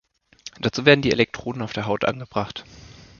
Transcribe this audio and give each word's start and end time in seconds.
Dazu 0.59 0.87
werden 0.87 1.03
die 1.03 1.11
Elektroden 1.11 1.61
auf 1.61 1.73
der 1.73 1.85
Haut 1.85 2.05
angebracht. 2.05 2.65